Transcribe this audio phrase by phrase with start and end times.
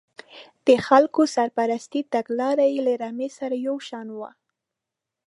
[0.67, 4.31] د خلکو سرپرستۍ تګلاره یې له رمې سره یو شان وه.